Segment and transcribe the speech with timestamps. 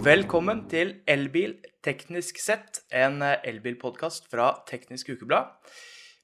[0.00, 5.50] Velkommen til Elbil teknisk sett, en eh, elbilpodkast fra Teknisk Ukeblad.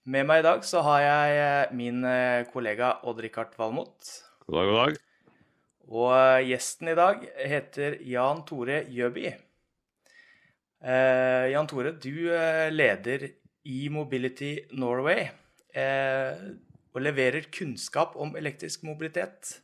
[0.09, 4.09] Med meg i dag så har jeg eh, min eh, kollega Odd-Rikard Valmot.
[4.46, 4.96] God dag, god dag.
[5.93, 9.29] Og gjesten i dag heter Jan Tore Gjøby.
[10.80, 12.32] Eh, Jan Tore, du
[12.72, 13.29] leder
[13.61, 15.27] e-Mobility Norway
[15.77, 16.46] eh,
[16.96, 19.59] og leverer kunnskap om elektrisk mobilitet.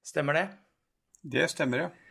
[0.00, 0.46] Stemmer det?
[1.20, 2.09] Det stemmer, ja.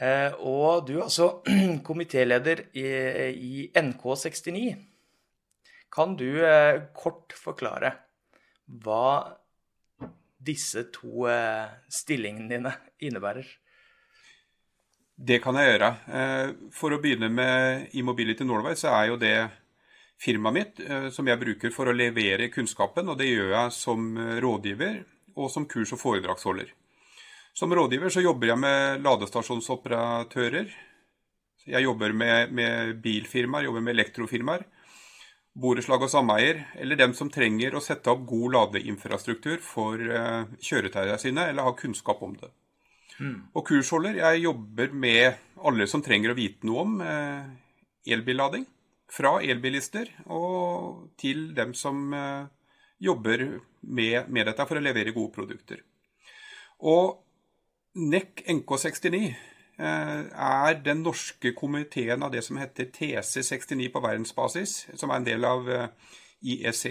[0.00, 1.42] Eh, og du er altså
[1.88, 2.86] komitéleder i,
[3.32, 4.72] i, NK69.
[5.92, 7.92] Kan du eh, kort forklare
[8.82, 9.36] hva
[10.42, 12.76] disse to eh, stillingene dine
[13.08, 13.58] innebærer?
[15.22, 15.88] Det kan jeg gjøre.
[16.74, 19.36] For å begynne med e-Mobility Norway, så er jo det
[20.18, 20.80] firmaet mitt
[21.14, 23.12] som jeg bruker for å levere kunnskapen.
[23.12, 24.08] Og det gjør jeg som
[24.42, 24.96] rådgiver
[25.36, 26.72] og som kurs- og foredragsholder.
[27.52, 30.70] Som rådgiver så jobber jeg med ladestasjonsoperatører.
[31.68, 34.64] Jeg jobber med, med bilfirmaer, jobber med elektrofirmaer,
[35.52, 41.18] borettslag og sameier, eller dem som trenger å sette opp god ladeinfrastruktur for uh, kjøretøyene
[41.20, 42.50] sine, eller har kunnskap om det.
[43.20, 43.36] Mm.
[43.52, 47.44] Og kursholder, jeg jobber med alle som trenger å vite noe om uh,
[48.08, 48.64] elbillading.
[49.12, 52.48] Fra elbilister og til dem som uh,
[53.02, 53.44] jobber
[53.82, 55.82] med, med, dette for å levere gode produkter.
[56.88, 57.20] Og
[57.94, 59.16] NEC NK69
[59.78, 65.26] eh, er den norske komiteen av det som heter TC69 på verdensbasis, som er en
[65.26, 66.14] del av eh,
[66.54, 66.86] IEC.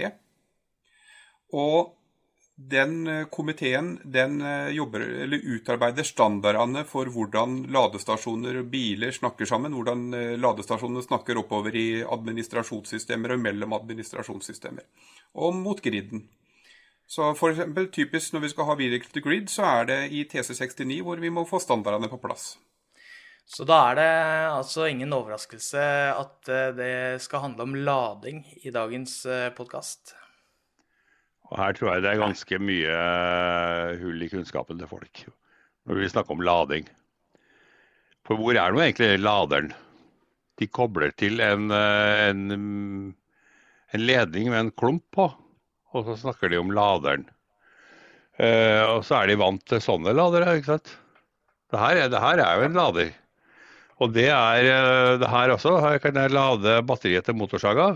[1.57, 1.95] Og
[2.53, 4.43] den eh, komiteen den
[4.75, 5.07] jobber,
[5.55, 9.73] utarbeider standardene for hvordan ladestasjoner og biler snakker sammen.
[9.73, 14.85] Hvordan ladestasjonene snakker oppover i administrasjonssystemer og mellom administrasjonssystemer.
[15.41, 16.27] Og mot griden.
[17.11, 20.23] Så for eksempel, typisk når vi skal ha vehicle to grid, så er det i
[20.31, 22.53] TC69 hvor vi må få standardene på plass.
[23.51, 24.11] Så da er det
[24.53, 25.81] altså ingen overraskelse
[26.13, 30.13] at eh, det skal handle om lading i dagens eh, podkast?
[31.51, 35.25] Og her tror jeg det er ganske mye eh, hull i kunnskapen til folk
[35.89, 36.87] når vi snakker om lading.
[38.23, 39.73] For hvor er nå egentlig laderen?
[40.61, 42.43] De kobler til en, en,
[43.91, 45.31] en ledning med en klump på
[45.91, 47.25] og så snakker de om laderen.
[48.39, 50.93] Eh, og så er de vant til sånne ladere, ikke sant.
[51.71, 53.11] Det her, er, det her er jo en lader.
[54.01, 55.75] Og det er eh, det her også.
[55.83, 57.91] Her kan jeg lade batteriet til motorsaga.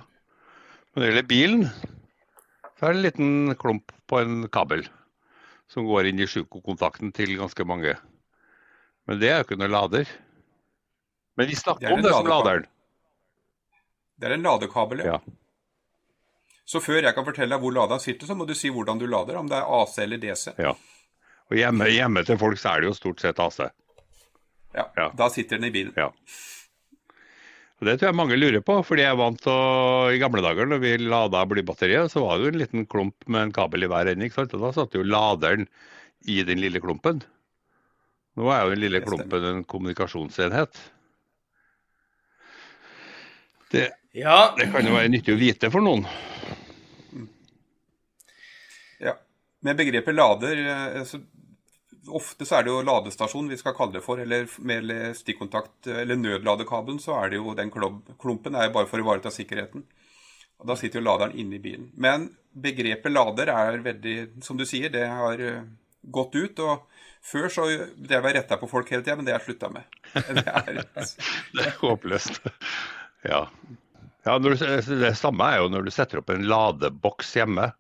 [0.94, 1.66] Men når det gjelder bilen,
[2.76, 4.86] så er det en liten klump på en kabel
[5.72, 7.96] som går inn i sjukokontakten til ganske mange.
[9.10, 10.12] Men det er jo ikke noe lader.
[11.36, 12.68] Men vi snakker om det som laderen.
[14.16, 15.18] Det er en ladekabel, ja.
[16.66, 19.06] Så før jeg kan fortelle deg hvor laderen sitter, så må du si hvordan du
[19.10, 19.38] lader.
[19.38, 20.48] Om det er AC eller DC.
[20.58, 20.74] Ja.
[21.52, 23.62] Og hjemme, hjemme til folk så er det jo stort sett AC.
[24.76, 25.10] Ja, ja.
[25.16, 25.94] Da sitter den i bilen.
[25.96, 26.10] Ja.
[27.76, 30.42] Og Det tror jeg mange lurer på, fordi jeg er vant til å I gamle
[30.44, 33.86] dager når vi lada blybatteriet, så var det jo en liten klump med en kabel
[33.86, 34.26] i hver ende.
[34.26, 34.56] ikke sant?
[34.58, 35.68] Og Da satt jo laderen
[36.26, 37.22] i den lille klumpen.
[38.36, 40.80] Nå er jo den lille klumpen en kommunikasjonsenhet.
[43.76, 44.56] Det, ja.
[44.58, 46.08] det kan jo være nyttig å vite for noen.
[49.66, 51.22] Med begrepet lader eh, så
[52.06, 56.20] Ofte så er det jo ladestasjon vi skal kalle det for, eller med stikkontakt eller
[56.20, 59.82] nødladekabelen, så er det jo den klumpen er jo bare for å ivareta sikkerheten.
[60.62, 61.88] Og Da sitter jo laderen inne i bilen.
[61.98, 64.16] Men begrepet lader er veldig,
[64.46, 65.66] som du sier, det har eh,
[66.14, 66.60] gått ut.
[66.60, 66.86] og
[67.26, 67.66] før så
[67.98, 69.98] det var retta på folk hele tida, men det har jeg slutta med.
[70.38, 70.84] Det er,
[71.58, 72.38] det er håpløst.
[73.26, 73.42] Ja.
[74.28, 77.72] ja du, det samme er jo når du setter opp en ladeboks hjemme.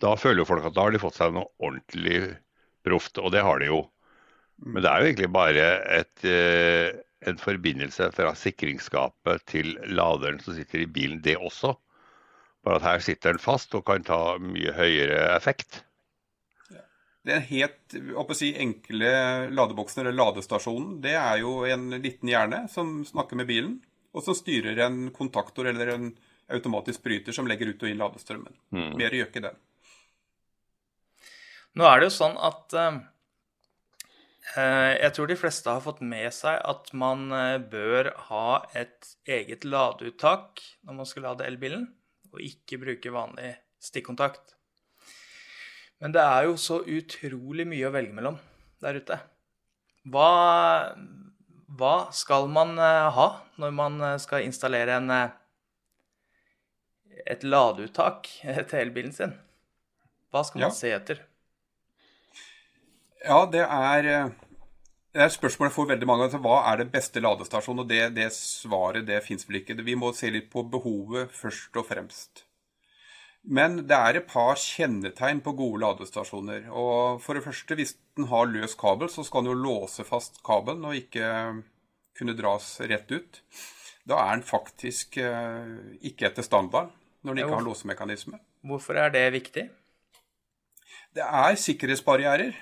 [0.00, 2.22] Da føler jo folk at da har de fått seg noe ordentlig
[2.86, 3.82] proft, og det har de jo.
[4.64, 5.66] Men det er jo egentlig bare
[6.00, 6.88] et, eh,
[7.28, 11.74] en forbindelse fra sikringsskapet til laderen som sitter i bilen, det også.
[12.64, 15.82] Bare at her sitter den fast og kan ta mye høyere effekt.
[17.24, 17.96] Den helt
[18.36, 19.10] si, enkle
[19.52, 23.74] ladeboksen eller ladestasjonen, det er jo en liten hjerne som snakker med bilen,
[24.16, 26.06] og som styrer en kontaktor eller en
[26.50, 28.56] automatisk bryter som legger ut og inn ladestrømmen.
[28.72, 28.94] Mm.
[28.98, 29.60] Mer gjør ikke den.
[31.78, 32.96] Nå er det jo sånn at eh,
[34.58, 39.12] eh, jeg tror de fleste har fått med seg at man eh, bør ha et
[39.30, 41.86] eget ladeuttak når man skal lade elbilen,
[42.34, 43.52] og ikke bruke vanlig
[43.82, 44.56] stikkontakt.
[46.02, 48.38] Men det er jo så utrolig mye å velge mellom
[48.82, 49.20] der ute.
[50.10, 50.28] Hva,
[51.76, 53.28] hva skal man ha
[53.60, 55.12] når man skal installere en,
[57.28, 58.32] et ladeuttak
[58.72, 59.36] til elbilen sin?
[60.32, 60.78] Hva skal man ja.
[60.80, 61.26] se etter?
[63.24, 64.30] Ja, det er eh,
[65.12, 66.28] Det er spørsmålet for veldig mange.
[66.28, 67.82] Altså, hva er den beste ladestasjonen?
[67.82, 69.80] Og det, det svaret det fins vel ikke.
[69.82, 72.44] Vi må se litt på behovet først og fremst.
[73.42, 76.68] Men det er et par kjennetegn på gode ladestasjoner.
[76.70, 80.42] Og For det første, hvis den har løs kabel, så skal den jo låse fast
[80.46, 81.26] kabelen og ikke
[82.16, 83.42] kunne dras rett ut.
[84.06, 85.74] Da er den faktisk eh,
[86.06, 86.92] ikke etter standard
[87.24, 88.40] når den ikke har låsemekanisme.
[88.66, 89.66] Hvorfor er det viktig?
[91.14, 92.54] Det er sikkerhetsbarrierer.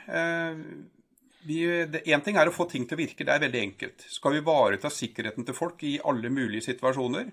[1.48, 4.06] Én ting er å få ting til å virke, det er veldig enkelt.
[4.08, 7.28] Skal vi ivareta sikkerheten til folk i alle mulige situasjoner,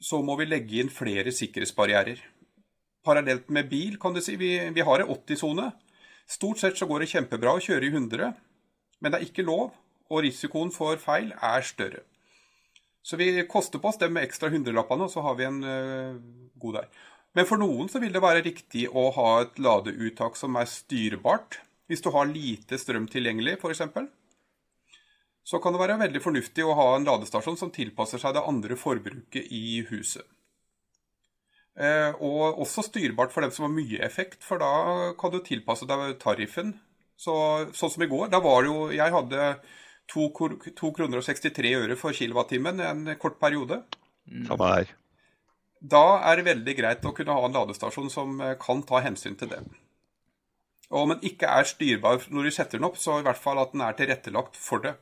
[0.00, 2.22] så må vi legge inn flere sikkerhetsbarrierer.
[3.04, 4.36] Parallelt med bil, kan du si.
[4.40, 5.66] Vi, vi har en 80-sone.
[6.30, 8.32] Stort sett så går det kjempebra å kjøre i 100,
[9.00, 9.72] men det er ikke lov,
[10.10, 12.04] og risikoen for feil er større.
[13.02, 16.18] Så vi koster på oss det med ekstra hundrelappene, og så har vi en uh,
[16.60, 16.88] god der.
[17.36, 21.60] Men for noen så vil det være riktig å ha et ladeuttak som er styrbart.
[21.90, 23.82] Hvis du har lite strøm tilgjengelig, f.eks.
[25.46, 28.76] Så kan det være veldig fornuftig å ha en ladestasjon som tilpasser seg det andre
[28.78, 30.26] forbruket i huset.
[31.80, 35.88] Eh, og også styrbart for dem som har mye effekt, for da kan du tilpasse
[35.88, 36.74] deg tariffen.
[37.20, 37.34] Så,
[37.76, 39.48] sånn som i går, da var det jo Jeg hadde
[40.10, 43.82] 2,63 kroner og 63 øre for kilowattimen en kort periode.
[44.48, 44.94] Samme her.
[45.80, 49.36] Da er det veldig greit å kunne ha en ladestasjon som eh, kan ta hensyn
[49.40, 49.62] til det.
[50.90, 53.60] Og om den ikke er styrbar når du setter den opp, så i hvert fall
[53.62, 54.96] at den er tilrettelagt for det.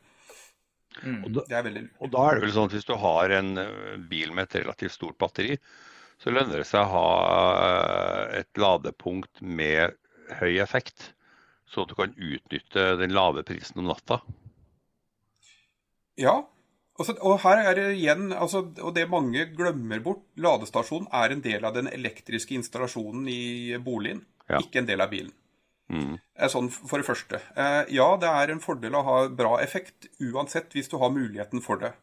[1.02, 1.22] Mm.
[1.24, 1.98] Og, da, det er veldig lurt.
[2.02, 4.60] og da er det vel sånn at hvis du har en eh, bil med et
[4.62, 5.56] relativt stort batteri,
[6.18, 7.08] så lønner det seg å ha
[7.62, 9.96] eh, et ladepunkt med
[10.38, 11.12] høy effekt,
[11.68, 14.20] så at du kan utnytte den lave prisen om natta.
[16.18, 16.40] Ja,
[16.98, 21.44] også, og her er det igjen, altså, og det mange glemmer bort, ladestasjonen er en
[21.44, 24.58] del av den elektriske installasjonen i boligen, ja.
[24.58, 25.34] ikke en del av bilen.
[25.88, 26.18] Mm.
[26.52, 27.40] Sånn for det første.
[27.56, 31.62] Eh, ja, det er en fordel å ha bra effekt, uansett hvis du har muligheten
[31.64, 31.94] for det.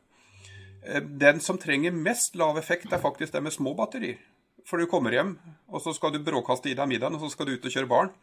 [0.88, 4.18] Eh, den som trenger mest lav effekt, er faktisk den med små batterier.
[4.65, 5.36] For du kommer hjem,
[5.69, 7.91] og så skal du bråkaste i deg middagen, og så skal du ut og kjøre
[7.91, 8.15] barn.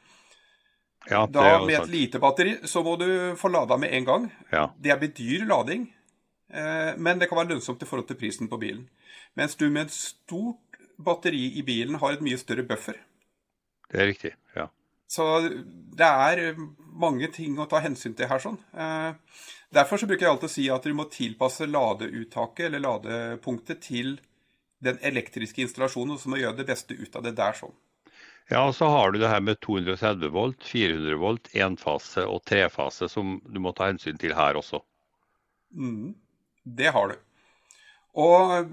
[1.10, 4.28] Ja, da med et lite batteri så må du få lada med en gang.
[4.52, 4.68] Ja.
[4.78, 5.88] Det blir dyr lading.
[6.52, 8.84] Eh, men det kan være lønnsomt i forhold til prisen på bilen.
[9.38, 12.98] Mens du med et stort batteri i bilen har et mye større buffer.
[13.88, 14.68] Det er riktig, ja.
[15.12, 16.56] Så det er
[16.92, 18.40] mange ting å ta hensyn til her.
[18.40, 18.58] sånn.
[18.72, 19.14] Eh,
[19.72, 24.18] derfor så bruker jeg alltid å si at du må tilpasse ladeuttaket eller ladepunktet til
[24.82, 27.74] den elektriske installasjonen, og så må du gjøre det beste ut av det der sånn.
[28.50, 33.08] Ja, og så har du det her med 230 volt, 400 volt, enfase og trefase
[33.08, 34.82] som du må ta hensyn til her også.
[35.72, 36.12] Mm.
[36.62, 37.16] Det har du.
[38.22, 38.70] Og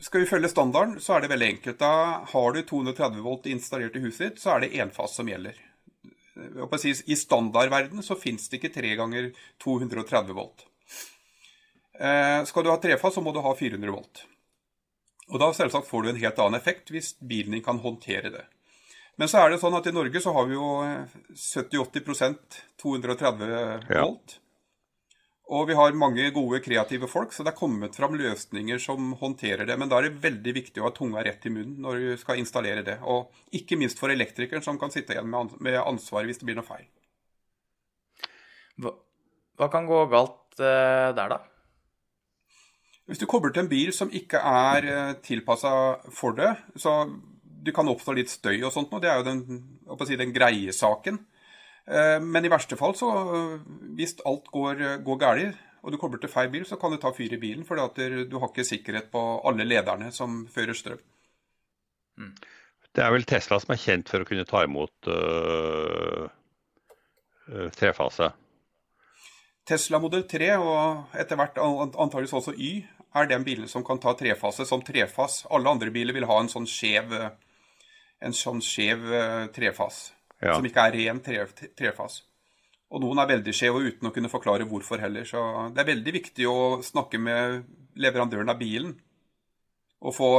[0.00, 1.78] skal vi følge standarden, så er det veldig enkelt.
[1.80, 5.58] Da har du 230 volt installert i huset ditt, så er det enfas som gjelder.
[7.10, 9.32] I standardverden så fins det ikke tre ganger
[9.64, 10.66] 230 volt.
[11.98, 14.22] Eh, skal du ha trefas, så må du ha 400 volt.
[15.28, 18.44] Og da selvsagt får du en helt annen effekt hvis bilen din kan håndtere det.
[19.18, 20.68] Men så er det sånn at i Norge så har vi jo
[21.34, 22.38] 70-80
[22.78, 23.42] 230
[23.90, 23.90] volt.
[23.90, 24.06] Ja.
[25.48, 29.64] Og vi har mange gode, kreative folk, så det er kommet fram løsninger som håndterer
[29.68, 29.78] det.
[29.80, 32.40] Men da er det veldig viktig å ha tunga rett i munnen når du skal
[32.42, 32.98] installere det.
[33.08, 36.68] Og ikke minst for elektrikeren, som kan sitte igjen med ansvaret hvis det blir noe
[36.68, 36.84] feil.
[38.78, 38.92] Hva,
[39.56, 41.40] hva kan gå galt uh, der, da?
[43.08, 45.72] Hvis du kobler til en bil som ikke er uh, eh, tilpassa
[46.12, 49.00] for det, så du kan oppstå litt støy og sånt noe.
[49.00, 49.62] Det er jo den,
[50.04, 51.22] si, den greie saken.
[51.88, 53.08] Eh, men i verste fall, så
[53.96, 57.12] hvis alt går, går galt, og du kobler til feil bil, så kan det ta
[57.14, 57.64] fyr i bilen.
[57.64, 61.00] For du har ikke sikkerhet på alle lederne som fører strøm.
[62.18, 62.34] Mm.
[62.92, 66.26] Det er vel Tesla som er kjent for å kunne ta imot øh,
[67.52, 68.32] øh, trefase?
[69.68, 72.72] Tesla modell 3, og etter hvert antakeligvis også Y,
[73.16, 75.44] er den bilen som kan ta trefase som trefas.
[75.52, 77.14] Alle andre biler vil ha en sånn skjev,
[78.18, 79.06] en sånn skjev
[79.54, 80.08] trefas
[80.40, 80.54] ja.
[80.54, 81.44] som ikke er ren tre,
[81.78, 82.22] trefas.
[82.88, 85.26] Og noen er veldig skjeve uten å kunne forklare hvorfor heller.
[85.28, 85.40] Så
[85.74, 87.66] det er veldig viktig å snakke med
[88.00, 88.94] leverandøren av bilen.
[89.98, 90.30] Og få,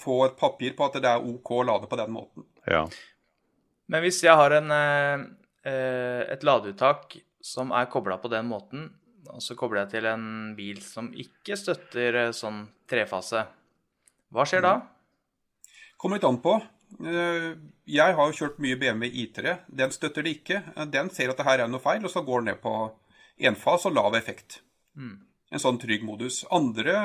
[0.00, 2.46] få et papir på at det er OK å lade på den måten.
[2.66, 2.86] Ja.
[3.92, 8.88] Men hvis jeg har en, eh, et ladeuttak som er kobla på den måten,
[9.30, 10.26] og så kobler jeg til en
[10.58, 13.44] bil som ikke støtter eh, sånn trefase,
[14.34, 14.74] hva skjer da?
[16.00, 16.56] Kommer litt an på.
[16.96, 17.50] Eh,
[17.90, 19.58] jeg har jo kjørt mye BMW I3.
[19.82, 20.62] Den støtter det ikke.
[20.92, 22.74] Den ser at det her er noe feil, og så går den ned på
[23.50, 24.60] enfas og lav effekt.
[24.96, 25.18] Mm.
[25.52, 26.44] En sånn trygg modus.
[26.50, 26.98] Andre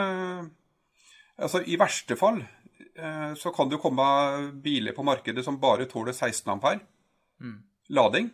[1.42, 4.06] Altså, i verste fall eh, så kan det jo komme
[4.62, 6.84] biler på markedet som bare tåler 16 ampere
[7.42, 7.56] mm.
[7.98, 8.28] lading.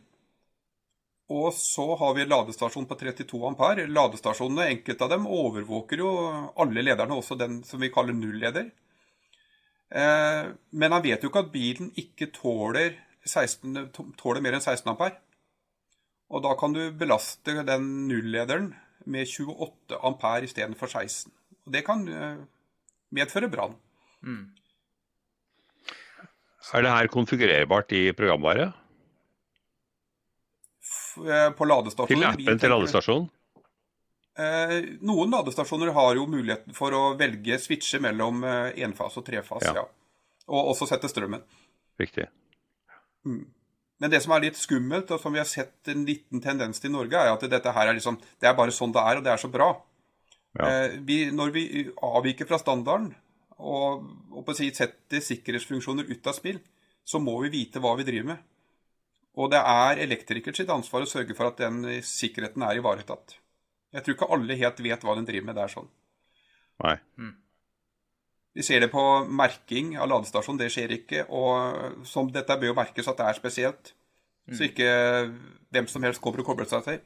[1.31, 3.87] Og så har vi ladestasjon på 32 ampere.
[3.91, 6.11] Ladestasjonene, enkelte av dem, overvåker jo
[6.55, 8.69] alle lederne, også den som vi kaller nulleder.
[8.71, 8.86] Eh,
[9.87, 13.87] men han vet jo ikke at bilen ikke tåler, 16,
[14.19, 15.15] tåler mer enn 16 ampere.
[16.27, 18.73] Og da kan du belaste den nullederen
[19.07, 21.31] med 28 ampere istedenfor 16.
[21.67, 22.41] Og det kan eh,
[23.15, 23.77] medføre brann.
[24.23, 24.49] Mm.
[26.75, 28.71] Er det her konfigurerbart i programvare?
[31.17, 32.11] Eh, på ladestasjonen.
[32.11, 33.29] Til appen til ladestasjonen?
[34.37, 39.71] Eh, noen ladestasjoner har jo muligheten for å velge switche mellom eh, enfase og trefase.
[39.73, 39.81] Ja.
[39.81, 40.43] ja.
[40.53, 41.41] Og også sette strømmen.
[41.97, 42.27] Riktig.
[43.25, 43.47] Mm.
[43.97, 46.91] Men det som er litt skummelt, og som vi har sett en liten tendens til
[46.91, 49.25] i Norge, er at dette her er liksom Det er bare sånn det er, og
[49.25, 49.71] det er så bra.
[50.59, 50.67] Ja.
[50.67, 51.65] Eh, vi, når vi
[52.05, 53.09] avviker fra standarden
[53.57, 54.05] og,
[54.37, 56.61] og si setter sikkerhetsfunksjoner ut av spill,
[57.07, 58.45] så må vi vite hva vi driver med.
[59.37, 63.39] Og det er elektrikers sitt ansvar å sørge for at den sikkerheten er ivaretatt.
[63.95, 65.57] Jeg tror ikke alle helt vet hva den driver med.
[65.57, 65.91] Det er sånn.
[66.83, 66.95] Nei.
[67.17, 67.35] Mm.
[68.57, 71.27] Vi ser det på merking av ladestasjon, det skjer ikke.
[71.29, 73.93] Og som dette bør jo merkes at det er spesielt.
[74.47, 74.55] Mm.
[74.57, 74.89] Så ikke
[75.75, 76.99] hvem som helst kommer og kobler seg til.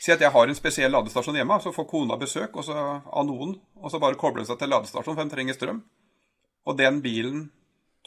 [0.00, 3.52] Si at jeg har en spesiell ladestasjon hjemme, så får kona besøk også, av noen,
[3.76, 5.82] og så bare kobler hun seg til ladestasjonen, for de trenger strøm.
[6.68, 7.50] Og den bilen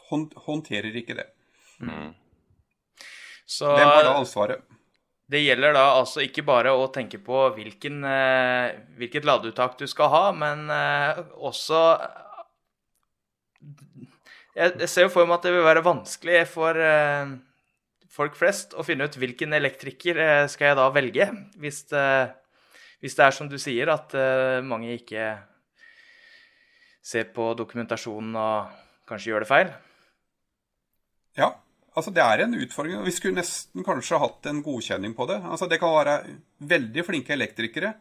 [0.10, 1.28] håndterer ikke det.
[1.80, 2.12] Mm.
[3.46, 4.64] Så, Hvem har da ansvaret?
[5.32, 10.12] Det gjelder da altså ikke bare å tenke på hvilken, eh, hvilket ladeuttak du skal
[10.12, 11.80] ha, men eh, også
[14.54, 17.32] jeg, ser jo for meg at det vil være vanskelig for eh,
[18.12, 20.20] folk flest å finne ut hvilken elektriker
[20.52, 21.30] skal jeg da velge,
[21.64, 22.06] hvis, det,
[23.02, 24.14] hvis det er som du sier, at
[24.68, 25.32] mange ikke
[27.04, 28.78] ser på dokumentasjonen og
[29.10, 29.74] kanskje gjør det feil.
[31.40, 31.56] Ja,
[31.94, 33.04] Altså, det er en utfordring.
[33.06, 35.40] Vi skulle nesten kanskje hatt en godkjenning på det.
[35.46, 36.18] Altså, Det kan være
[36.74, 37.94] veldig flinke elektrikere,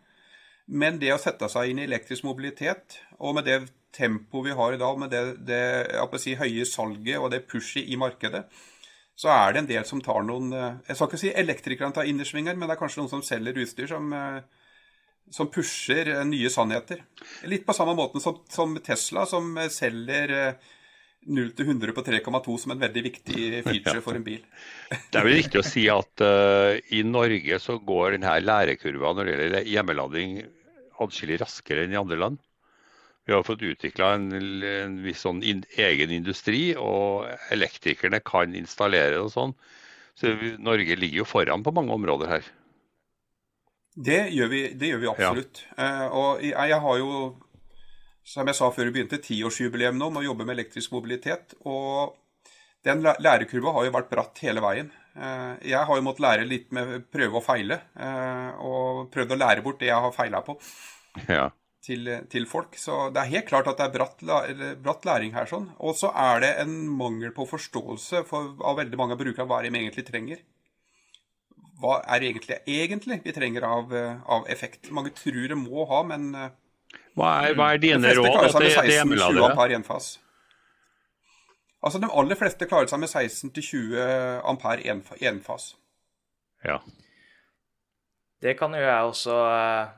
[0.67, 3.59] men det å sette seg inn i elektrisk mobilitet, og med det
[3.93, 7.99] tempoet vi har i dag, med det, det si, høye salget og det pushet i
[8.01, 8.47] markedet,
[9.19, 12.09] så er det en del som tar noen eh, Jeg skal ikke si elektrikerne tar
[12.09, 14.41] innersvinger, men det er kanskje noen som selger utstyr som, eh,
[15.31, 17.05] som pusher eh, nye sannheter.
[17.51, 20.57] Litt på samme måte som, som Tesla, som selger
[21.23, 24.41] 0 til 100 på 3,2 som en veldig viktig feature for en bil.
[24.91, 29.29] det er vel viktig å si at uh, i Norge så går denne lærekurva når
[29.29, 30.41] det gjelder hjemmelading
[31.03, 32.41] atskillig raskere enn i andre land.
[33.27, 39.15] Vi har fått utvikla en, en, viss sånn in, egen industri, og elektrikerne kan installere
[39.15, 39.55] det og sånn.
[40.19, 42.51] Så vi, Norge ligger jo foran på mange områder her.
[43.95, 45.63] Det gjør vi, det gjør vi absolutt.
[45.77, 45.87] Ja.
[45.87, 47.15] Uh, og jeg, jeg har jo
[48.25, 51.57] som jeg sa før vi begynte, tiårsjubileum nå med å jobbe med elektrisk mobilitet.
[51.67, 52.15] Og
[52.87, 54.93] den lærekurva har jo vært bratt hele veien.
[55.15, 59.41] Eh, jeg har jo måttet lære litt med prøve og feile, eh, og prøvd å
[59.43, 60.57] lære bort det jeg har feila på.
[61.29, 61.51] Ja.
[61.83, 62.77] Til, til, folk.
[62.79, 64.21] Så det er helt klart at det er bratt,
[64.85, 65.49] bratt læring her.
[65.51, 65.67] sånn.
[65.83, 69.59] Og så er det en mangel på forståelse for, av veldig mange av brukerne hva
[69.67, 70.45] de egentlig trenger.
[71.83, 73.91] Hva er det egentlig, egentlig vi trenger av,
[74.31, 74.93] av effekt?
[74.95, 76.31] Mange tror det må ha, men
[77.19, 79.53] hva er, hva er dine råd til hjemmeladere?
[81.83, 83.99] Altså, De aller fleste klarer seg med 16-20
[84.49, 85.73] ampere enfas.
[86.65, 86.79] Ja.
[88.43, 89.91] Det kan jo jeg også eh,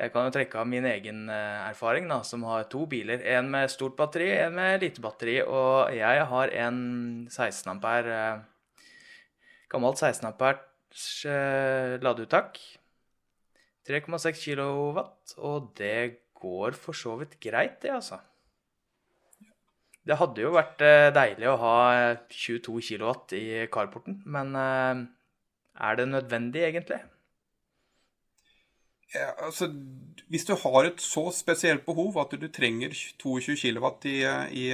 [0.00, 3.22] Jeg kan jo trekke av min egen eh, erfaring, da, som har to biler.
[3.36, 5.40] En med stort batteri, en med lite batteri.
[5.42, 6.80] Og jeg har en
[7.30, 8.90] 16 ampere eh,
[9.70, 11.08] gammelt 16 amperes
[12.02, 12.58] ladeuttak.
[13.88, 15.00] 3,6 kW,
[15.38, 18.20] og det går for så vidt greit, det, altså.
[20.06, 21.78] Det hadde jo vært eh, deilig å ha
[22.32, 25.02] 22 eh, kW i carporten, men eh,
[25.86, 27.02] er det nødvendig, egentlig?
[29.12, 29.68] Ja, altså,
[30.30, 34.16] hvis du har et så spesielt behov at du trenger 22 kW i,
[34.54, 34.66] i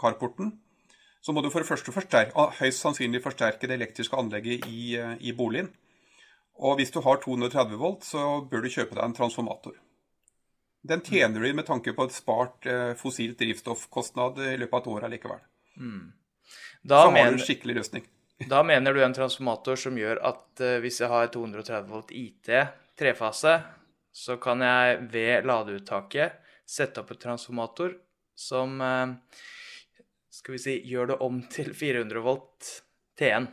[0.00, 0.54] carporten,
[1.22, 5.36] så må du for det første forsterke, høyst sannsynlig forsterke det elektriske anlegget i, i
[5.36, 5.68] boligen.
[6.58, 9.76] Og hvis du har 230 volt, så bør du kjøpe deg en transformator.
[10.82, 14.90] Den tjener du med tanke på et spart eh, fossilt drivstoffkostnad i løpet av et
[14.94, 15.44] år allikevel.
[15.78, 16.08] Mm.
[16.82, 18.08] Da så har du en skikkelig løsning.
[18.50, 22.50] Da mener du en transformator som gjør at uh, hvis jeg har 230 volt IT
[22.98, 23.60] trefase,
[24.12, 27.94] så kan jeg ved ladeuttaket sette opp en transformator
[28.34, 29.14] som uh,
[30.34, 32.72] skal vi si, gjør det om til 400 volt
[33.20, 33.46] T1.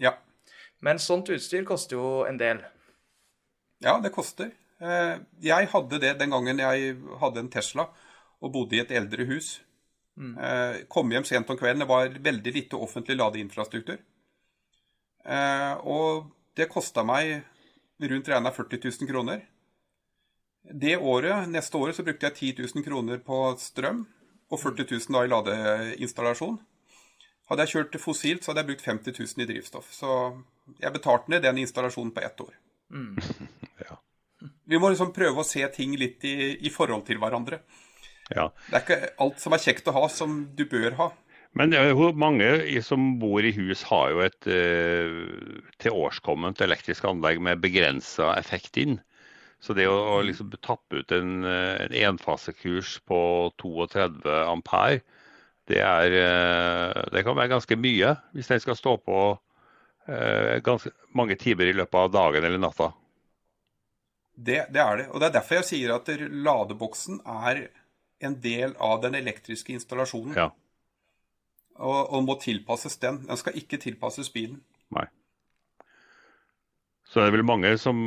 [0.00, 0.16] Ja.
[0.80, 2.62] Men sånt utstyr koster jo en del.
[3.84, 4.54] Ja, det koster.
[4.80, 7.88] Eh, jeg hadde det den gangen jeg hadde en Tesla
[8.44, 9.56] og bodde i et eldre hus.
[10.16, 10.36] Mm.
[10.38, 11.84] Eh, kom hjem sent om kvelden.
[11.84, 13.98] Det var veldig lite offentlig ladeinfrastruktur.
[15.26, 17.42] Eh, og det kosta meg
[18.00, 19.44] rundt regna 40 000 kroner.
[20.66, 24.06] Det året, neste året så brukte jeg 10 000 kroner på strøm
[24.50, 26.58] og 40 000 da i ladeinstallasjon.
[27.46, 29.92] Hadde jeg kjørt fossilt, så hadde jeg brukt 50 000 i drivstoff.
[29.94, 30.10] Så
[30.82, 32.56] jeg betalte ned den installasjonen på ett år.
[32.90, 33.16] Mm.
[33.86, 33.98] Ja.
[34.40, 37.62] Vi må liksom prøve å se ting litt i, i forhold til hverandre.
[38.34, 38.50] ja.
[38.68, 41.12] Det er ikke alt som er kjekt å ha, som du bør ha.
[41.56, 42.48] Men er jo mange
[42.84, 48.98] som bor i hus har jo et eh, tilårskomment elektrisk anlegg med begrensa effekt inn.
[49.64, 53.20] Så det å, å liksom tappe ut en, eh, en enfasekurs på
[53.62, 55.00] 32 ampere,
[55.66, 59.18] det, er, eh, det kan være ganske mye hvis den skal stå på
[60.12, 62.92] eh, ganske mange timer i løpet av dagen eller natta.
[64.36, 65.08] Det, det er det.
[65.10, 67.66] Og det er derfor jeg sier at ladeboksen er
[68.24, 70.36] en del av den elektriske installasjonen.
[70.36, 70.50] Ja.
[71.76, 73.22] Og, og må tilpasses den.
[73.28, 74.60] Den skal ikke tilpasses bilen.
[74.96, 75.06] Nei.
[77.06, 77.98] Så det er vel mange som,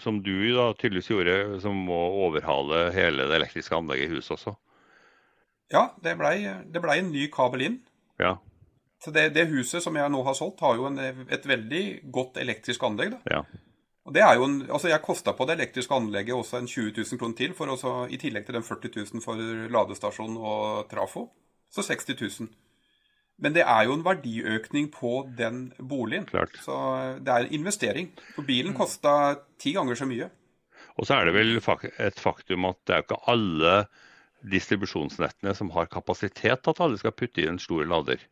[0.00, 4.56] som du da tydeligvis gjorde, som må overhale hele det elektriske anlegget i huset også.
[5.70, 6.38] Ja, det blei
[6.72, 7.78] ble en ny kabel inn.
[8.22, 8.36] Ja.
[9.02, 12.40] Så det, det huset som jeg nå har solgt, har jo en, et veldig godt
[12.42, 13.18] elektrisk anlegg.
[13.18, 13.38] da.
[13.38, 13.65] ja.
[14.06, 16.92] Og det er jo en, altså Jeg kosta på det elektriske anlegget også en 20
[16.94, 19.42] 000 kroner til, for også, i tillegg til den 40 000 for
[19.74, 21.26] ladestasjon og trafo.
[21.74, 22.48] Så 60 000.
[23.42, 26.24] Men det er jo en verdiøkning på den boligen.
[26.30, 26.54] Klart.
[26.64, 26.76] Så
[27.20, 28.12] det er en investering.
[28.36, 30.30] For bilen kosta ti ganger så mye.
[30.96, 33.74] Og så er det vel et faktum at det er jo ikke alle
[34.46, 38.22] distribusjonsnettene som har kapasitet til at alle skal putte i en stor lader.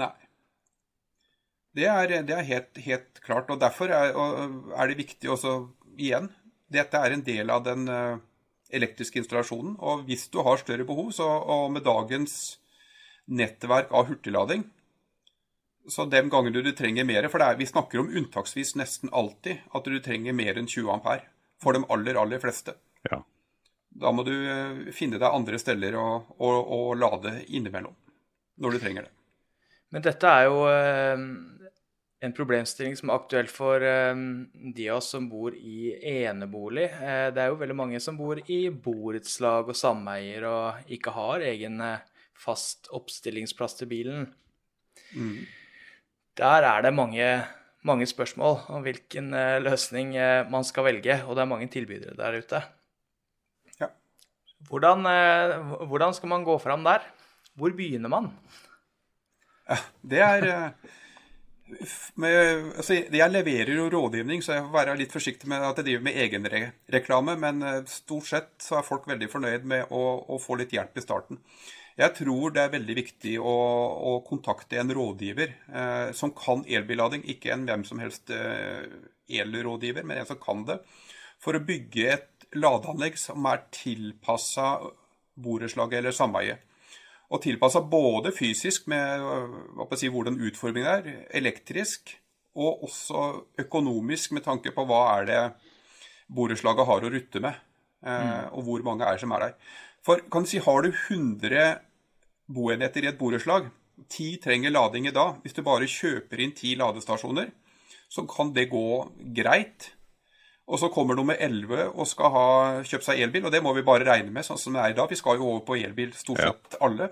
[0.00, 0.10] Nei.
[1.74, 3.50] Det er, det er helt, helt klart.
[3.50, 5.56] Og derfor er, og er det viktig også,
[5.98, 6.30] igjen
[6.74, 8.20] Dette er en del av den eh,
[8.74, 9.76] elektriske installasjonen.
[9.78, 12.56] Og hvis du har større behov, så, og med dagens
[13.26, 14.66] nettverk av hurtiglading
[15.88, 19.62] Så de gangene du trenger mer For det er, vi snakker om unntaksvis nesten alltid
[19.72, 21.26] at du trenger mer enn 20 ampere.
[21.62, 22.74] For de aller, aller fleste.
[23.08, 23.22] Ja.
[23.94, 26.06] Da må du eh, finne deg andre steder å,
[26.38, 27.94] å, å lade innimellom.
[28.62, 29.12] Når du trenger det.
[29.94, 31.24] Men dette er jo eh,
[32.24, 34.14] en problemstilling som er aktuell for eh,
[34.76, 35.92] de av oss som bor i
[36.24, 36.86] enebolig.
[36.88, 41.44] Eh, det er jo veldig mange som bor i borettslag og sameier og ikke har
[41.50, 42.06] egen eh,
[42.40, 44.30] fast oppstillingsplass til bilen.
[45.14, 45.44] Mm.
[46.40, 47.28] Der er det mange,
[47.86, 49.30] mange spørsmål om hvilken
[49.62, 50.16] løsning
[50.50, 52.58] man skal velge, og det er mange tilbydere der ute.
[53.78, 53.92] Ja.
[54.66, 55.06] Hvordan,
[55.86, 57.06] hvordan skal man gå fram der?
[57.54, 58.32] Hvor begynner man?
[60.02, 60.74] Det er
[62.20, 62.36] med,
[62.78, 66.04] altså, Jeg leverer jo rådgivning, så jeg får være litt forsiktig med at jeg driver
[66.06, 67.36] med egenreklame.
[67.40, 70.98] Men eh, stort sett så er folk veldig fornøyd med å, å få litt hjelp
[70.98, 71.40] i starten.
[71.94, 73.54] Jeg tror det er veldig viktig å,
[74.10, 77.22] å kontakte en rådgiver eh, som kan elbillading.
[77.30, 78.82] Ikke en hvem som helst eh,
[79.30, 80.80] elrådgiver, men en som kan det.
[81.42, 84.76] For å bygge et ladeanlegg som er tilpassa
[85.34, 86.62] borettslaget eller sameiet.
[87.34, 92.14] Og tilpassa både fysisk med øh, si, hvordan utformingen er, elektrisk,
[92.54, 93.22] og også
[93.58, 95.40] økonomisk med tanke på hva er det
[96.30, 97.56] borettslaget har å rutte med,
[98.06, 98.52] mm.
[98.54, 99.56] og hvor mange er som er der.
[100.06, 101.64] For kan du si, har du 100
[102.54, 103.66] boenheter i et borettslag,
[104.08, 107.50] 10 trenger lading i dag, hvis du bare kjøper inn 10 ladestasjoner,
[108.10, 108.86] så kan det gå
[109.36, 109.90] greit.
[110.64, 112.46] Og så kommer nummer 11 og skal ha
[112.86, 114.96] kjøpt seg elbil, og det må vi bare regne med sånn som det er i
[114.96, 115.10] dag.
[115.10, 117.10] Vi skal jo over på elbil stort sett alle.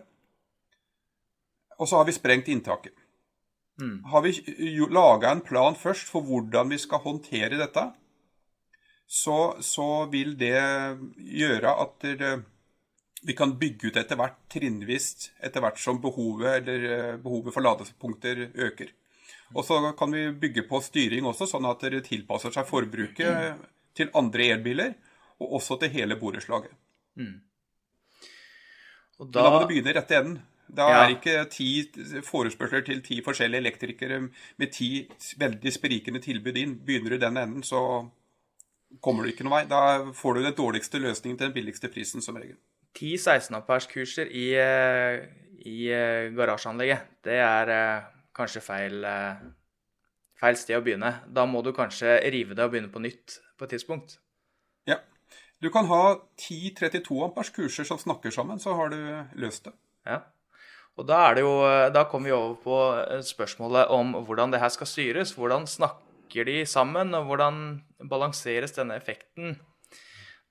[1.83, 2.95] Og så har vi sprengt inntaket.
[3.81, 4.05] Mm.
[4.13, 4.33] Har vi
[4.93, 7.89] laga en plan først for hvordan vi skal håndtere dette,
[9.13, 10.57] så, så vil det
[11.43, 12.33] gjøre at det,
[13.27, 15.09] vi kan bygge ut etter hvert trinnvis
[15.43, 18.95] etter hvert som behovet, eller eh, behovet for ladepunkter øker.
[19.53, 23.67] Og så kan vi bygge på styring også, sånn at det tilpasser seg forbruket
[23.97, 24.95] til andre elbiler,
[25.43, 26.73] og også til hele borettslaget.
[27.21, 27.35] Mm.
[29.19, 29.43] Da...
[29.43, 30.41] da må du begynne i rette enden.
[30.75, 31.05] Da Ja.
[31.05, 31.85] er ikke ti
[32.25, 35.07] forespørsler til ti forskjellige elektrikere med ti
[35.39, 36.79] veldig sprikende tilbud inn.
[36.79, 38.11] Begynner du den enden, så
[39.03, 39.65] kommer du ikke noen vei.
[39.69, 42.57] Da får du den dårligste løsningen til den billigste prisen, som regel.
[42.95, 45.27] Ti 16-amperskurser i, eh,
[45.65, 48.03] i eh, garasjeanlegget, det er eh,
[48.35, 49.05] kanskje feil,
[50.41, 51.15] feil sted å begynne.
[51.29, 54.19] Da må du kanskje rive det og begynne på nytt på et tidspunkt.
[54.89, 54.99] Ja.
[55.61, 58.99] Du kan ha ti 32 ampers kurser som snakker sammen, så har du
[59.39, 59.73] løst det.
[60.07, 60.23] Ja.
[61.01, 64.53] Og da, er det jo, eh, da kommer vi over på eh, spørsmålet om hvordan
[64.53, 65.33] det her skal styres.
[65.39, 67.57] Hvordan snakker de sammen, og hvordan
[68.11, 69.57] balanseres denne effekten?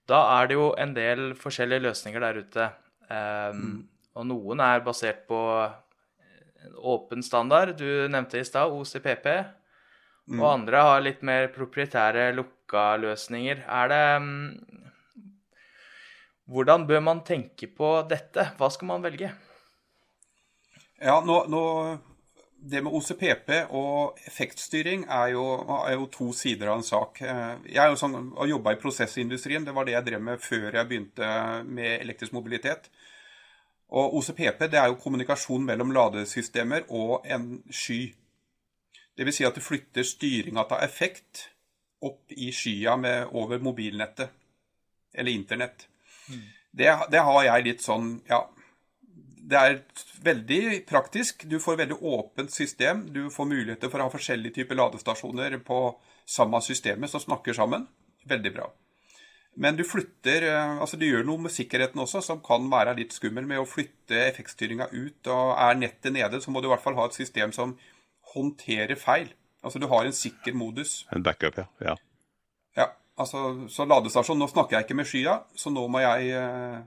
[0.10, 2.68] Da er det jo en del forskjellige løsninger der ute.
[3.12, 5.40] Um, Og noen er basert på
[6.78, 7.78] åpen standard.
[7.80, 9.28] Du nevnte i stad OCPP.
[10.32, 10.40] Mm.
[10.40, 13.64] Og andre har litt mer proprietære lukka løsninger.
[13.68, 14.60] Er det um,
[16.52, 18.50] Hvordan bør man tenke på dette?
[18.60, 19.32] Hva skal man velge?
[21.02, 21.66] Ja, nå, nå
[22.62, 25.44] det med OCPP og effektstyring er jo,
[25.82, 27.22] er jo, to sider av en sak.
[27.24, 30.68] Jeg er jo sånn, har jobba i prosessindustrien, det var det jeg drev med før
[30.70, 31.32] jeg begynte
[31.66, 32.92] med elektrisk mobilitet.
[33.92, 38.04] Og OCPP det er jo kommunikasjon mellom ladesystemer og en sky.
[39.18, 39.42] Dvs.
[39.42, 41.48] Si at du flytter styringa av effekt
[42.06, 44.32] opp i skya med, over mobilnettet,
[45.14, 45.88] eller internett.
[46.30, 46.46] Mm.
[46.72, 48.46] Det, det har jeg litt sånn Ja,
[49.42, 49.80] det er
[50.24, 51.48] veldig praktisk.
[51.50, 53.08] Du får veldig åpent system.
[53.14, 55.82] Du får muligheter for å ha forskjellige typer ladestasjoner på
[56.30, 57.88] samme systemet som snakker sammen.
[58.30, 58.70] Veldig bra.
[59.60, 63.16] Men du flytter eh, Altså du gjør noe med sikkerheten også som kan være litt
[63.16, 65.28] skummel med å flytte effektstyringa ut.
[65.28, 67.76] Og er nettet nede, så må du i hvert fall ha et system som
[68.36, 69.34] håndterer feil.
[69.66, 71.02] Altså du har en sikker modus.
[71.12, 71.68] En backup, ja.
[71.84, 71.98] ja.
[72.78, 72.88] Ja,
[73.20, 76.80] altså så ladestasjon Nå snakker jeg ikke med skya, så nå må jeg eh,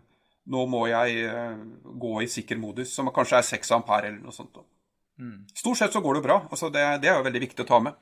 [0.45, 4.35] nå må jeg eh, gå i sikker modus, som kanskje er 6 ampere eller noe
[4.35, 4.59] sånt.
[5.21, 5.45] Mm.
[5.57, 6.41] Stort sett så går det bra.
[6.51, 7.97] Altså det, det, er jo veldig viktig å ta med.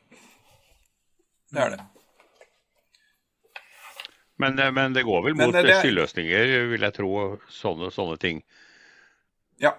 [1.52, 1.82] Det er det.
[4.42, 7.12] Men, eh, men det går vel mot det, stilløsninger, vil jeg tro,
[7.52, 8.42] sånne, sånne ting.
[9.62, 9.76] Ja.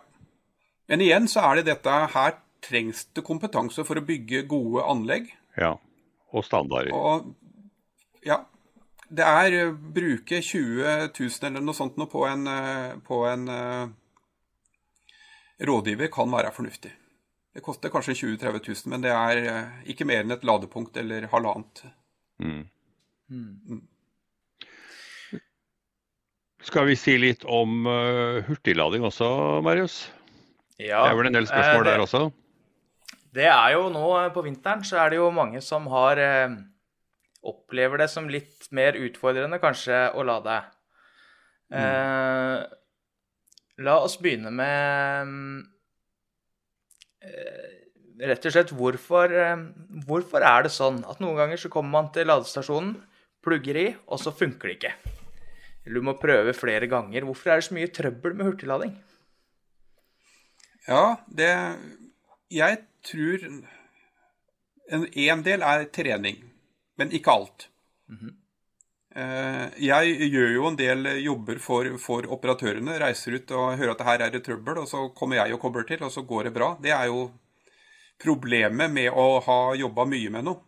[0.88, 5.28] Men igjen så er det dette her trengs det kompetanse for å bygge gode anlegg.
[5.60, 5.76] Ja,
[6.32, 6.96] og standarder.
[6.96, 7.34] Og,
[8.24, 8.40] ja,
[9.14, 13.46] det er uh, bruke 20 000 eller noe sånt noe på en, uh, på en
[13.50, 13.86] uh,
[15.64, 16.92] rådgiver kan være fornuftig.
[17.54, 19.42] Det koster kanskje 20 000-30 000, men det er
[19.86, 21.84] ikke mer enn et ladepunkt eller halvannet.
[22.42, 22.64] Mm.
[23.30, 23.84] Mm.
[26.66, 27.86] Skal vi si litt om
[28.48, 29.28] hurtiglading også,
[29.62, 30.00] Marius?
[30.82, 31.04] Ja.
[31.04, 32.24] Det er vel en del spørsmål det, der også?
[33.38, 36.26] Det er jo nå på vinteren så er det jo mange som har
[37.44, 40.58] opplever det som litt mer utfordrende kanskje å lade.
[41.74, 41.80] Mm.
[41.80, 42.58] Eh,
[43.84, 45.34] la oss begynne med
[47.24, 47.72] eh,
[48.30, 49.66] rett og slett hvorfor, eh,
[50.08, 52.96] hvorfor er det sånn at noen ganger så kommer man til ladestasjonen,
[53.44, 54.94] plugger i, og så funker det ikke.
[55.84, 57.26] Eller du må prøve flere ganger.
[57.28, 58.94] Hvorfor er det så mye trøbbel med hurtiglading?
[60.88, 61.52] Ja, det
[62.52, 66.53] Jeg tror en, en del er trening
[66.98, 67.70] men ikke alt.
[68.10, 68.34] Mm -hmm.
[69.78, 73.00] Jeg gjør jo en del jobber for, for, operatørene.
[73.00, 75.60] Reiser ut og hører at det her er det trøbbel, og så kommer jeg og
[75.60, 76.78] kobler til, og så går det bra.
[76.84, 77.32] Det er jo
[78.24, 80.60] problemet med å ha jobba mye med noe.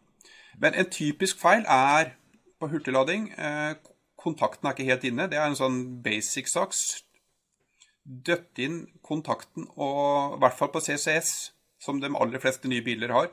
[0.61, 2.13] Men en typisk feil er
[2.59, 3.75] på hurtiglading eh,
[4.25, 5.27] kontakten er ikke helt inne.
[5.31, 6.75] Det er en sånn basic sak.
[8.05, 11.33] Døtt inn kontakten, og i hvert fall på CCS,
[11.81, 13.31] som de aller fleste nye biler har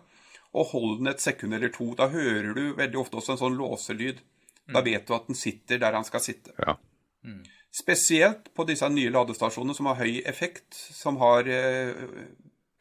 [0.53, 1.93] og hold den et sekund eller to.
[1.99, 4.21] Da hører du veldig ofte også en sånn låselyd.
[4.69, 4.87] Da mm.
[4.87, 6.55] vet du at den sitter der han skal sitte.
[6.61, 6.77] Ja.
[7.25, 7.43] Mm.
[7.73, 12.05] Spesielt på disse nye ladestasjonene som har høy effekt, som har eh,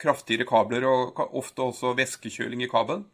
[0.02, 3.06] kraftigere kabler og ofte også væskekjøling i kabelen.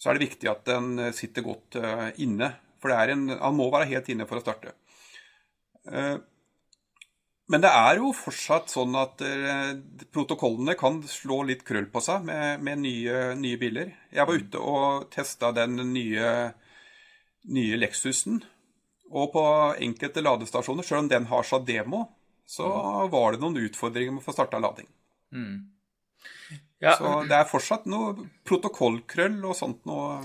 [0.00, 2.54] Så er det viktig at den eh, sitter godt eh, inne.
[2.80, 4.74] For en, han må være helt inne for å starte.
[5.88, 6.16] Eh,
[7.52, 9.74] men det er jo fortsatt sånn at uh,
[10.14, 13.92] protokollene kan slå litt krøll på seg med, med nye, nye, biler.
[14.14, 16.30] Jeg var ute og testa den nye,
[17.52, 18.40] nye Lexusen.
[19.12, 19.44] Og på
[19.84, 22.06] enkelte ladestasjoner, selv om den har seg demo,
[22.48, 22.66] så
[23.12, 24.88] var det noen utfordringer med å få starta lading.
[25.36, 25.56] Mm.
[26.80, 26.96] Ja.
[26.96, 30.22] Så det er fortsatt noe protokollkrøll og sånt noe.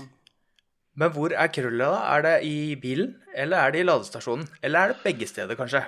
[0.96, 2.00] Men hvor er krøllet, da?
[2.16, 4.48] Er det i bilen, eller er det i ladestasjonen?
[4.64, 5.84] Eller er det begge steder, kanskje?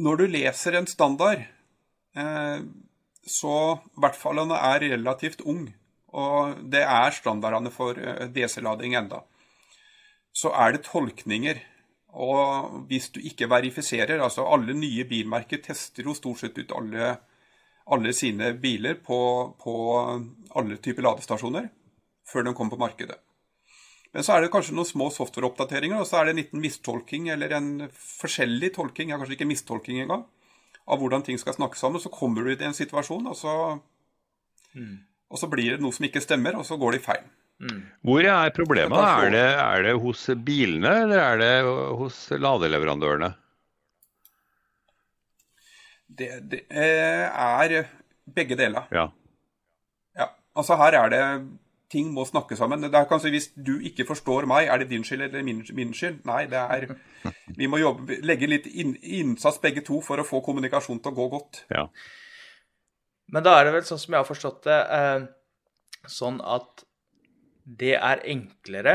[0.00, 1.44] Når du leser en standard,
[2.16, 2.60] eh,
[3.26, 5.66] så i hvert fall han er relativt ung,
[6.16, 9.22] og det er standardene for eh, DC-lading enda,
[10.32, 11.60] så er det tolkninger.
[12.10, 17.12] Og hvis du ikke verifiserer altså Alle nye bilmerker tester jo stort sett ut alle,
[17.86, 19.18] alle sine biler på,
[19.54, 19.74] på
[20.58, 21.68] alle typer ladestasjoner
[22.26, 23.20] før de kommer på markedet.
[24.10, 27.28] Men så er det kanskje noen små softwareoppdateringer, og så er det en liten mistolking,
[27.30, 30.24] eller en forskjellig tolking, ja, kanskje ikke mistolking engang,
[30.90, 32.02] av hvordan ting skal snakke sammen.
[32.02, 33.54] Så kommer du i en situasjon, og så,
[34.74, 34.96] mm.
[35.30, 37.28] og så blir det noe som ikke stemmer, og så går det i feil.
[37.60, 37.80] Mm.
[38.08, 38.98] Hvor er problemet?
[38.98, 41.54] Er det, er det hos bilene, eller er det
[42.00, 43.30] hos ladeleverandørene?
[46.10, 47.92] Det, det eh, er
[48.34, 48.88] begge deler.
[48.90, 49.06] Ja.
[50.18, 50.32] ja.
[50.58, 51.22] Altså her er det
[51.90, 52.82] ting må snakke sammen.
[52.84, 55.92] Det er kanskje Hvis du ikke forstår meg, er det din skyld eller min, min
[55.96, 56.18] skyld?
[56.28, 56.80] Nei, det er
[57.58, 61.18] Vi må jobbe, legge litt inn, innsats begge to for å få kommunikasjon til å
[61.18, 61.54] gå godt.
[61.72, 61.84] Ja.
[63.30, 65.20] Men da er det vel sånn som jeg har forstått det, eh,
[66.10, 66.70] sånn at
[67.64, 68.94] det er enklere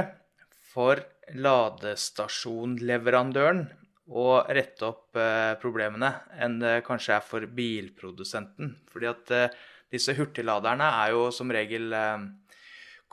[0.73, 0.95] for
[1.33, 3.69] ladestasjonleverandøren
[4.05, 8.75] å rette opp eh, problemene enn det kanskje er for bilprodusenten.
[8.91, 9.49] Fordi at eh,
[9.93, 12.17] disse hurtigladerne er jo som regel eh,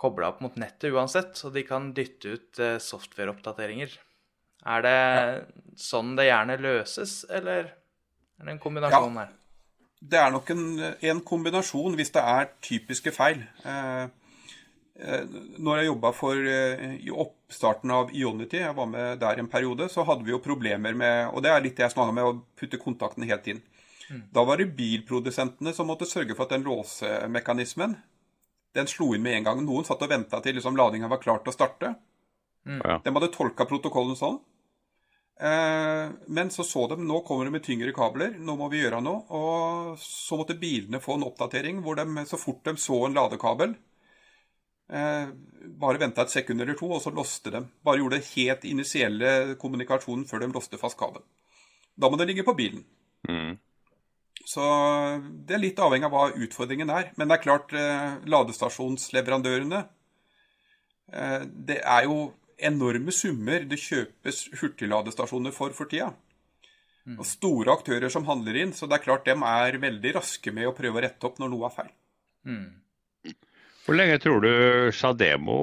[0.03, 3.95] kobla opp mot nettet uansett, så de kan dytte ut eh, softwareoppdateringer.
[4.73, 4.99] Er det
[5.79, 9.31] sånn det gjerne løses, eller er det en kombinasjon her?
[10.03, 10.67] Det er nok en,
[11.13, 13.45] en kombinasjon hvis det er typiske feil.
[13.63, 14.05] Eh,
[14.99, 19.91] eh, når jeg jobba for i oppstarten av Ionity, jeg var med der en periode,
[19.93, 22.59] så hadde vi jo problemer med Og det er litt det jeg snakka med, å
[22.59, 23.63] putte kontakten helt inn.
[24.35, 27.95] Da var det bilprodusentene som måtte sørge for at den låsemekanismen
[28.75, 29.61] den slo inn med en gang.
[29.67, 31.95] Noen satt og venta til liksom, ladinga var klar til å starte.
[32.65, 32.99] Ja.
[33.03, 34.41] De hadde tolka protokollen sånn.
[35.43, 39.01] Eh, men så så de nå kommer det med tyngre kabler, nå må vi gjøre
[39.03, 39.25] noe.
[39.35, 43.75] Og så måtte bilene få en oppdatering hvor de så fort de så en ladekabel
[44.93, 45.33] eh,
[45.83, 47.65] Bare venta et sekund eller to, og så låste de.
[47.83, 51.27] Bare gjorde det helt initielle kommunikasjonen før de låste fast kabelen.
[51.99, 52.87] Da må det ligge på bilen.
[53.29, 53.59] Mm.
[54.49, 54.63] Så
[55.47, 57.13] det er litt avhengig av hva utfordringen er.
[57.17, 59.81] Men det er klart, eh, ladestasjonsleverandørene
[61.13, 66.13] eh, Det er jo enorme summer det kjøpes hurtigladestasjoner for for tida.
[67.19, 70.69] Og store aktører som handler inn, så det er klart de er veldig raske med
[70.71, 71.91] å prøve å rette opp når noe er feil.
[73.83, 74.53] Hvor lenge tror du
[74.95, 75.57] Shademo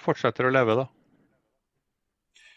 [0.00, 0.86] fortsetter å leve, da?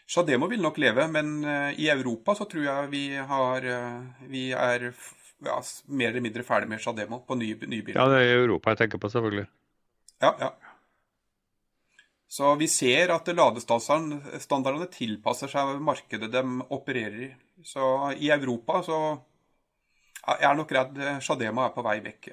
[0.08, 4.50] Shademo vil nok leve, men eh, i Europa så tror jeg vi har eh, Vi
[4.52, 4.90] er
[5.46, 8.00] ja, mer eller mindre ferdig med Shademo på nye, nye biler.
[8.00, 9.46] Ja, det er Europa jeg tenker på, selvfølgelig.
[10.24, 10.52] Ja, ja.
[12.34, 16.42] Så vi ser at ladestandardene tilpasser seg markedet de
[16.74, 17.30] opererer i.
[17.62, 18.98] Så i Europa så
[20.24, 22.30] Jeg er nok redd Shademo er på vei vekk.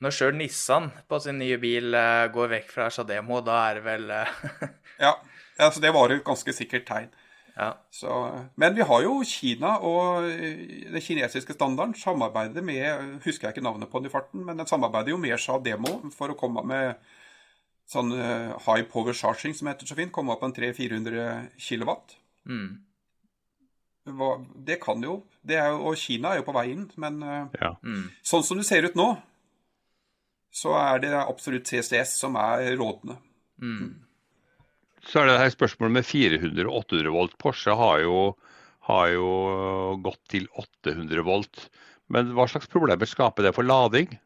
[0.00, 3.84] Når sjøl Nissan på sin nye bil eh, går vekk fra Shademo, da er det
[3.84, 4.40] vel eh,
[5.04, 5.12] Ja,
[5.56, 7.12] altså det var et ganske sikkert tegn.
[7.56, 7.70] Ja.
[7.90, 8.10] Så,
[8.60, 13.64] men vi har jo Kina og eh, den kinesiske standarden samarbeider med Husker jeg ikke
[13.64, 16.98] navnet på den i farten, men den samarbeider jo med Shademo for å komme med
[17.88, 20.12] sånn eh, high power charging, som heter så fint.
[20.12, 22.16] Komme opp på en 300-400 kilowatt.
[22.44, 22.82] Mm.
[24.18, 27.22] Hva- Det kan jo det er jo, Og Kina er jo på vei inn, men
[27.22, 27.72] eh, Ja.
[27.82, 28.10] Mm.
[28.22, 29.16] sånn som det ser ut nå,
[30.52, 33.16] så er det absolutt CCS som er rådende.
[33.60, 34.05] Mm.
[35.06, 37.36] Så er det her spørsmålet med 400 og 800 volt.
[37.42, 38.20] Porsche har jo,
[38.88, 39.28] har jo
[40.02, 41.68] gått til 800 volt.
[42.12, 44.18] Men hva slags problemer skaper det for lading?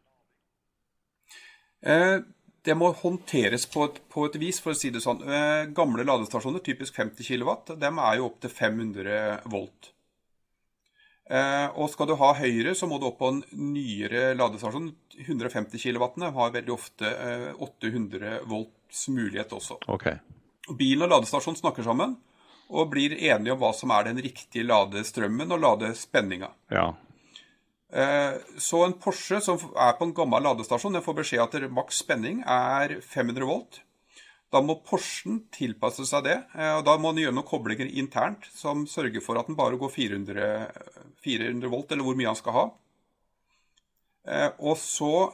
[1.83, 2.19] Eh,
[2.63, 5.23] Det må håndteres på et, på et vis, for å si det sånn.
[5.25, 9.93] Eh, Gamle ladestasjoner, typisk 50 kW, dem er jo opptil 500 volt.
[11.31, 13.41] Eh, Og skal du ha høyere, så må du opp på en
[13.73, 14.91] nyere ladestasjon.
[15.25, 19.79] 150 kW har veldig ofte eh, 800 volts mulighet også.
[19.89, 20.11] Ok.
[20.79, 22.17] Bilen og ladestasjonen snakker sammen
[22.71, 26.51] og blir enige om hva som er den riktige ladestrømmen og ladespenninga.
[26.71, 26.89] Ja.
[27.93, 32.03] Eh, Så en Porsche som er på en gammel ladestasjon, den får beskjed at maks
[32.05, 33.81] spenning er 500 volt.
[34.51, 38.47] Da må Porschen tilpasse seg det, eh, og da må den gjøre noen koblinger internt
[38.55, 40.71] som sørger for at den bare går 400,
[41.23, 42.65] 400 volt, eller hvor mye han skal ha.
[44.27, 45.33] Eh, Og så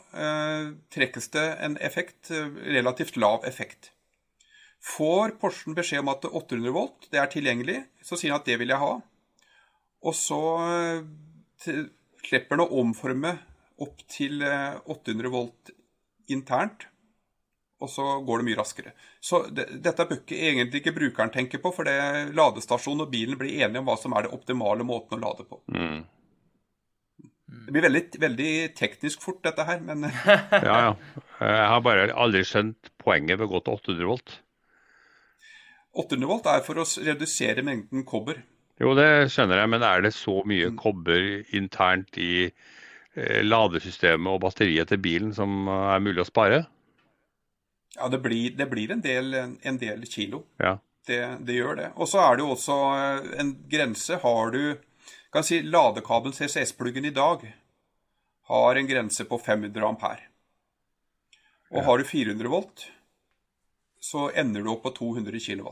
[0.88, 3.90] trekkes det en effekt, relativt lav effekt.
[4.86, 8.58] Får Porschen beskjed om at 800 volt det er tilgjengelig, så sier han at det
[8.60, 8.92] vil jeg ha.
[10.06, 11.80] Og så eh,
[12.26, 13.34] slipper den å omforme
[13.82, 15.72] opp til eh, 800 volt
[16.32, 16.86] internt,
[17.82, 18.94] og så går det mye raskere.
[19.20, 23.38] Så det, dette bør ikke, egentlig ikke brukeren tenke på, for det ladestasjonen og bilen
[23.40, 25.60] blir enige om hva som er det optimale måten å lade på.
[25.74, 26.04] Mm.
[27.66, 30.24] Det blir veldig, veldig teknisk fort, dette her, men eh,
[30.70, 30.96] ja, ja.
[31.42, 34.40] Jeg har bare aldri skjønt poenget ved å gå til 800 volt.
[35.96, 38.42] 800 volt er for å redusere mengden kobber.
[38.80, 41.22] Jo, det skjønner jeg, men er det så mye kobber
[41.56, 46.64] internt i eh, ladesystemet og batteriet til bilen som eh, er mulig å spare?
[47.96, 50.44] Ja, det blir, det blir en, del, en del kilo.
[50.60, 50.76] Ja.
[51.06, 51.88] Det, det gjør det.
[51.96, 54.20] Og så er det jo også eh, en grense.
[54.20, 54.76] Har du
[55.36, 57.42] kan si ladekabelen CCS-pluggen i dag
[58.48, 60.28] har en grense på 500 ampere.
[61.74, 62.84] Og har du 400 volt,
[64.06, 65.70] så ender du opp på 200 kW.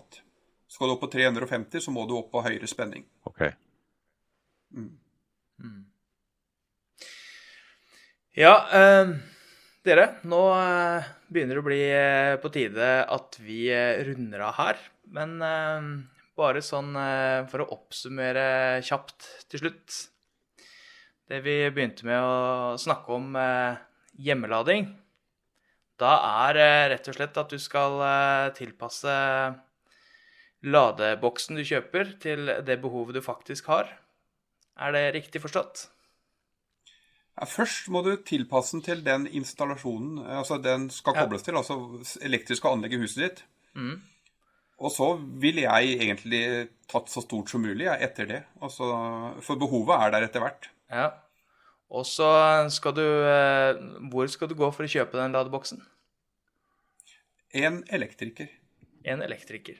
[0.74, 3.04] Skal du opp på 350, så må du opp på høyere spenning.
[3.28, 3.44] OK.
[8.34, 9.12] Ja, eh,
[9.86, 14.58] dere, nå eh, begynner det å bli eh, på tide at vi eh, runder av
[14.58, 14.82] her.
[15.14, 15.86] Men eh,
[16.34, 20.00] bare sånn eh, for å oppsummere kjapt til slutt.
[21.30, 23.78] Det vi begynte med å snakke om eh,
[24.26, 24.90] hjemmelading.
[26.04, 26.12] Da
[26.48, 29.14] er eh, rett og slett at du skal eh, tilpasse
[30.64, 33.90] ladeboksen du kjøper, til det behovet du faktisk har.
[34.80, 35.88] Er det riktig forstått?
[37.34, 41.24] Ja, først må du tilpasse den til den installasjonen altså den skal Ja.
[41.24, 41.76] kobles til, altså
[42.22, 43.42] elektriske anlegg i huset ditt.
[43.74, 43.96] Mm.
[44.78, 45.08] Og så
[45.42, 48.40] vil jeg egentlig tatt så stort som mulig ja, etter det.
[48.62, 48.86] Altså,
[49.42, 50.68] for behovet er der etter hvert.
[50.90, 51.10] Ja.
[51.94, 52.26] Og så
[52.74, 53.76] skal du eh,
[54.10, 55.82] Hvor skal du gå for å kjøpe den ladeboksen?
[57.54, 58.48] En elektriker.
[59.04, 59.76] En elektriker.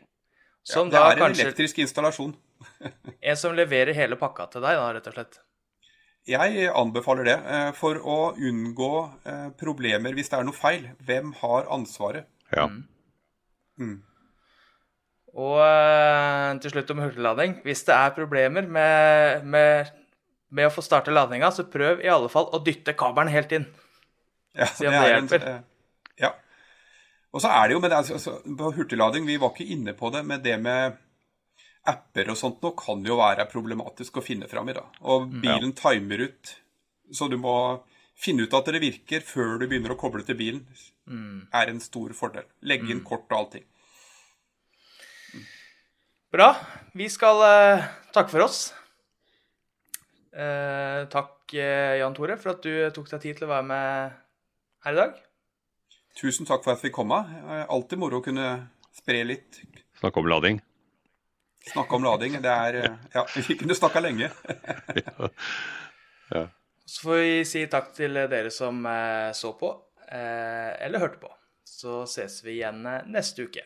[0.65, 2.35] Ja, det da er en kanskje elektrisk installasjon.
[3.31, 5.41] En som leverer hele pakka til deg, da, rett og slett.
[6.29, 7.35] Jeg anbefaler det.
[7.53, 8.91] eh, For å unngå
[9.29, 10.87] eh, problemer hvis det er noe feil.
[11.05, 12.25] Hvem har ansvaret?
[12.55, 12.65] Ja.
[13.81, 13.99] Mm.
[15.35, 17.59] Og eh, til slutt om hurtiglading.
[17.67, 19.91] Hvis det er problemer med, med,
[20.55, 23.67] med å få starte ladninga, så prøv i alle fall å dytte kabelen helt inn.
[24.55, 25.47] Ja, Se om det en- hjelper.
[25.51, 25.65] En,
[26.23, 26.33] ja.
[27.35, 30.11] Og så er det jo med det, altså, på hurtiglading, vi var ikke inne på
[30.15, 31.01] det, men det med
[31.91, 34.77] apper og sånt nå kan jo være problematisk å finne fram i.
[34.77, 34.85] da.
[35.11, 36.55] Og bilen timer ut,
[37.13, 37.57] så du må
[38.15, 40.63] finne ut at det virker før du begynner å koble til bilen.
[41.53, 42.47] er en stor fordel.
[42.63, 43.67] Legge inn kort og allting.
[46.35, 46.55] Bra.
[46.95, 48.63] Vi skal uh, takke for oss.
[50.35, 54.17] Uh, takk, uh, Jan Tore, for at du tok deg tid til å være med
[54.87, 55.21] her i dag.
[56.15, 57.11] Tusen takk for at vi kom.
[57.13, 58.49] Eh, Alltid moro å kunne
[58.95, 59.61] spre litt,
[59.99, 60.61] Snakke om lading.
[61.65, 62.37] snakke om lading.
[62.45, 64.31] Det er eh, Ja, vi kunne snakka lenge.
[66.87, 69.71] Så får vi si takk til dere som eh, så på,
[70.13, 71.31] eh, eller hørte på.
[71.65, 73.63] Så ses vi igjen neste uke.